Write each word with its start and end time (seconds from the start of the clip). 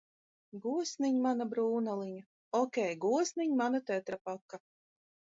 Gosniņ, 0.61 1.17
mana 1.25 1.45
brūnaliņa... 1.51 2.23
Okei, 2.59 2.87
gosniņ, 3.03 3.53
mana 3.61 3.83
tetrapaka! 3.91 4.61